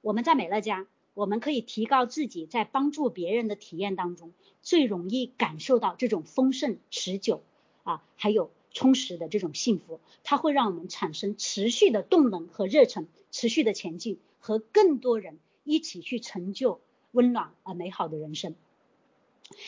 [0.00, 7.42] 我们在美乐家，我们可以提高自己在帮助别人的体验当中，最容易感受到这种丰盛、持久
[7.82, 16.80] 啊，还有充实的这种幸福，它会让我们产生持续的动能和热忱，持续的前进，和更多人一起去成就
[17.10, 18.54] 温暖而美好的人生。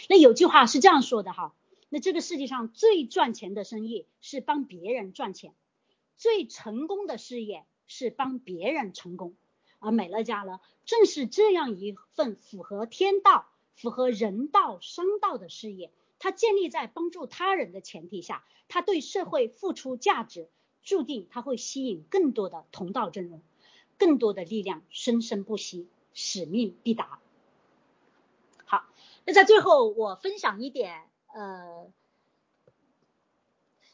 [0.08, 1.54] 那有句话是这样说的哈，
[1.88, 5.54] 那这个世界上最赚钱的生意是帮别人赚钱，
[6.16, 9.34] 最成功的事业是帮别人成功，
[9.78, 20.48] 而美乐家呢，正是这样一份符合天道、符合人道、商道的事业，它建立在帮助他人的前提下，它对社会付出价值，
[20.82, 23.42] 注定它会吸引更多的同道阵容，
[23.98, 27.20] 更多的力量生生不息，使命必达。
[29.24, 31.90] 那在最后我分享一点，呃，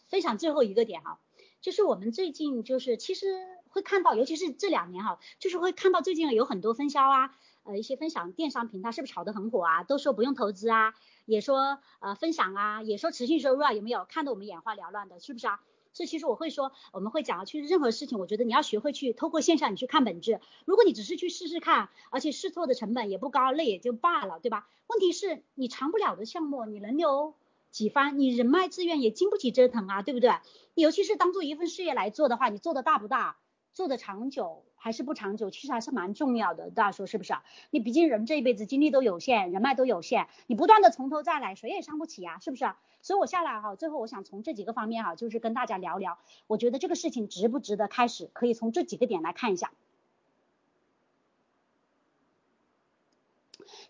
[0.09, 1.21] 分享最后一个点哈，
[1.61, 3.27] 就是我们最近就是其实
[3.69, 7.37] 会看到，尤其是这两年哈，就是会看到最近有很多分销啊。
[7.63, 9.85] 呃，一些分享电商平台是不是炒得很火啊？
[9.85, 10.95] 都说不用投资啊，
[11.27, 14.07] 也说呃分享啊，也说持续收入啊，有没有？
[14.07, 15.61] 看得我们眼花缭乱的，是不是啊？
[15.93, 20.41] 所以其实我会说，我们会讲啊，其实任何事情，我觉得你要学会去透过现象你去看本质。
[20.65, 24.69] 如果你只是去试试看，而且试错的成本也不高，那也就罢了，对吧？
[24.87, 27.35] 问题是你长不了的项目，你能有
[27.71, 28.19] 几番？
[28.19, 30.31] 你人脉资源也经不起折腾啊，对不对？
[30.75, 33.37] 尤其是当做一份事业来做的话，你做的大不大？
[33.73, 37.45] 做的长久还是不长久，其实还是蛮重要的，大家说是不是啊？
[37.69, 42.65] 你毕竟人这一辈子精力都有限，人脉都有限，你不断的从头再来，谁也伤不起呀，是不是？
[43.03, 49.71] 所以我下来哈，最后我想从这几个方面哈，就是跟大家聊聊，我觉得这个事情值不值得开始，可以从这几个点来看一下。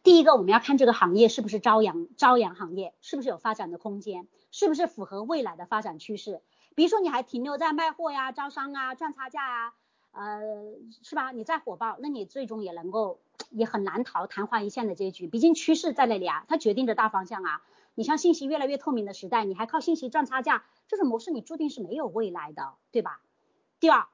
[0.03, 6.43] 第一个，我们要看这个行业是不是朝阳朝阳行业，是不是有发展的空间，是不是符合未来的发展趋势。
[6.74, 9.72] 比如说你还停留在卖货呀、招商啊、赚差价呀，
[10.13, 10.41] 呃，
[11.03, 11.31] 是吧？
[11.31, 15.29] 你再火爆，那你最终也能够也很难逃昙花一现的结局。
[15.29, 17.63] 毕竟趋势在那里啊，它决定着大方向啊。
[17.95, 23.21] 你像信息越来越透明的时代，你还靠信息赚差价，这种模式你注定是没有未来的，对吧？
[23.79, 24.07] 第二，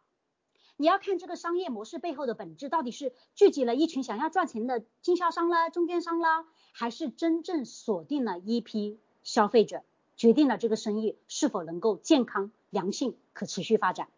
[0.76, 9.82] 你要看这个商业模式背后的本质到底是聚集了一群想要赚钱的经销商啦、中间商啦，还是真正锁定了一批消费者？
[10.16, 14.08] 决定了这个生意是否能够健康、良性、可持续发展。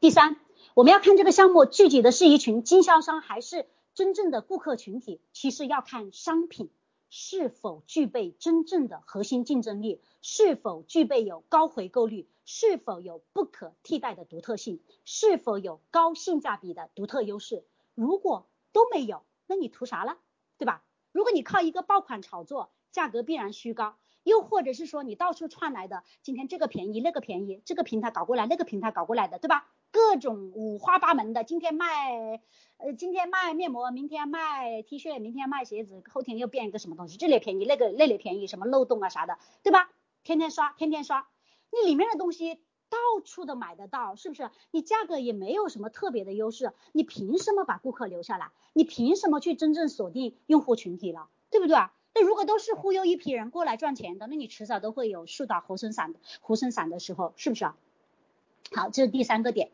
[0.00, 0.36] 第三，
[0.74, 6.70] 我们要看这个项目聚集的是一群经销商还是真正的顾客群体，其实要看商品
[7.08, 17.64] 是否具备真正的核心竞争力，是否具备有高回购率，是否有不可替代的独特性，是否有高性价比的独特优势。
[17.94, 20.18] 如果都没有，那你图啥了？
[20.58, 20.84] 对吧？
[21.12, 23.96] 如果你靠一个爆款炒作，价格必然虚高。
[24.22, 29.70] 又或者是说你到处串来的，今天这个便宜那个便宜，这个平台搞过来那个平台搞过来的，对吧？
[29.94, 32.40] 各种五花八门的，今天卖
[32.78, 39.88] 呃今天卖面膜，明天卖 T 恤，明天卖鞋子，后天又变一个什么东西，这里便宜那个那里便宜，什么漏洞啊啥的，对吧？
[40.24, 41.28] 天天刷天天刷，
[41.70, 42.56] 你里面的东西
[42.90, 44.50] 到处都买得到，是不是？
[44.72, 48.50] 你价格也没有什么特别的优势，你凭什么把顾客留下来？
[48.72, 51.28] 你凭什么去真正锁定用户群体了？
[51.50, 51.76] 对不对？
[52.16, 57.76] 那如果都是忽悠一批人过来赚钱的，那你迟早都会有树倒猢狲散的猢狲散的时候，是不是啊？
[58.72, 59.70] 好，这是第三个点。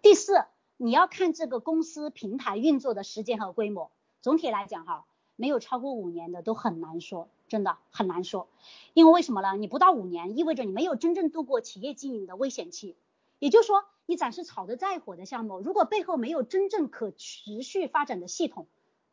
[0.00, 0.44] 第四，
[0.76, 3.90] 你要看这个公司平台运作的时间和规模。
[4.20, 5.04] 总体来讲哈，
[5.36, 8.48] 没有超过五年的都很难说，真的很难说。
[8.94, 9.56] 因为为什么呢？
[9.56, 12.96] 你不到五年，意味着你没有真正度过企业经营的危险期。
[13.38, 18.66] 也就是说，你暂时炒得再火的项目，如果背后没有真正可持续发展的系统，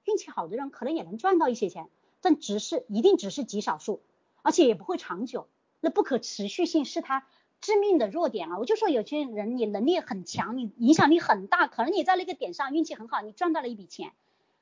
[0.06, 1.90] 运气好的人可能也能赚到一些钱。
[2.22, 4.02] 但只是一定只是极少数，
[4.42, 5.48] 而且也不会长久。
[5.80, 7.28] 那不可持续性是它
[7.66, 8.60] 致命的弱点啊！
[8.60, 14.14] 我就说有些人你能力很强，你影响力很大，可能你在那个点上运气很好，你赚到了一笔钱。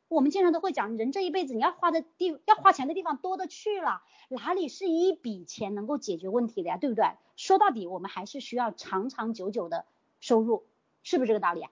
[0.08, 6.78] 我们经常都会讲，人这一辈子你要花的地要花钱的地方多的去了，哪里是一笔钱能够解决问题的呀？
[6.78, 7.04] 对不对？
[7.36, 9.86] 说到底，我们还是需要长长久久的
[10.22, 10.64] 收入，
[11.04, 11.72] 是不是这个道理啊？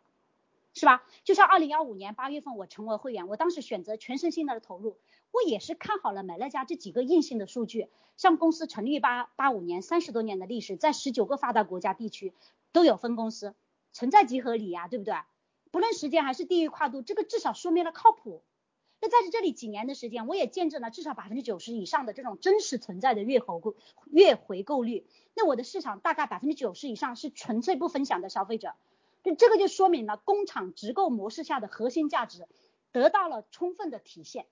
[0.73, 1.03] 是吧？
[1.23, 4.97] 就像二零幺五年八月份我成为会员，我当时选择全身心的投入。
[5.31, 12.33] 我也是看好了美乐家这几个硬性的数据，像公司成立八八五年，三十多年的历史，在十九个发达国家地区
[12.71, 13.55] 都有分公司，
[13.93, 15.13] 存在即合理呀，对不对？
[15.71, 18.43] 不论时间还是地域跨度，这个至少说明了靠谱。
[18.99, 23.75] 那在这里几年的时间，我也见证了至少百分之九十以上的这种真实存在的月回购
[24.11, 25.07] 月回购率。
[25.33, 28.75] 那我的市场大概百分之九十以上是纯粹不分享的消费者，
[29.23, 32.47] 就这个就说明了工厂直购模式下的核心价值
[32.91, 34.47] 得到了充分的体现。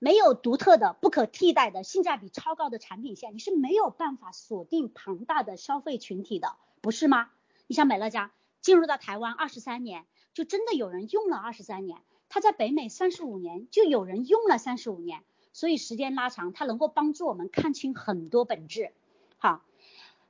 [0.00, 7.30] 没有独特的、不可替代的、性价比超高的产品线，你是没有办法锁定庞大的消费群体的，不是吗？
[7.66, 15.22] 你像美乐家进入到台湾二十三年，就真的有人用了二十三年；它在北美三十五年，就有人用了三十五年。
[15.52, 18.92] 所以时间拉长，它能够帮助我们看清很多本质。
[19.36, 19.64] 好，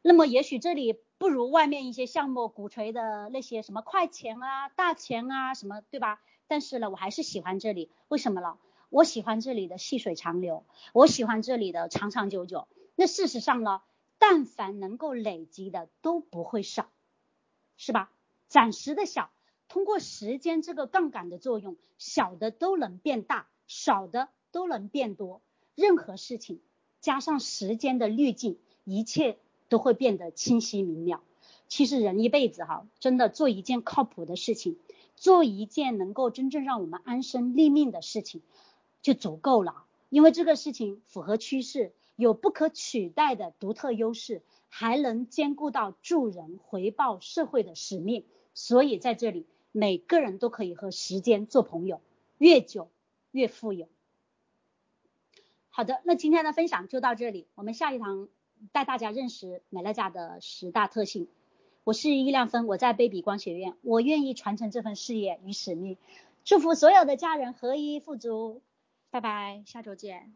[0.03, 6.21] 那么也许这里不如外面一些项目鼓吹的那些什么快钱啊、大钱啊什么，对吧？
[6.47, 8.57] 但是呢，我还是喜欢这里，为什么呢？
[8.91, 12.69] 我喜欢这里的细水长流，我喜欢这里的长长久久。
[12.95, 13.83] 那事实上呢，
[14.19, 16.89] 但凡能够累积的都不会少，
[17.77, 18.11] 是吧？
[18.49, 19.31] 暂时的小，
[19.69, 25.43] 通过时间这个杠杆的作用，小的都能变大，少的都能变多。
[25.75, 26.63] 任何事情
[27.01, 29.39] 加上时间的滤镜，一切
[29.69, 31.23] 都会变得清晰明了。
[31.69, 34.79] 其实人一辈子哈，真的做一件靠谱的事情，
[35.17, 38.43] 做一件能够真正让我们安身立命的事情
[39.03, 39.85] 就足够了。
[40.09, 48.25] 因为这个事情符合趋势，有不可取代的独特优势，还能兼顾到助人、回报社会的使命。
[48.55, 52.01] 所以在这里，每个人都可以和时间做朋友，
[52.39, 52.89] 越久
[53.31, 53.87] 越富有。
[55.69, 57.47] 好的，那今天的分享就到这里。
[57.55, 58.29] 我们下一堂
[58.73, 61.29] 带大家认识美乐家的十大特性。
[61.85, 65.97] 我是易亮芬，我在贝比光学院，我愿意传承这份事业与使命，
[66.45, 68.63] 祝福所有的家人合一富足。
[69.11, 70.35] 拜拜，下周见。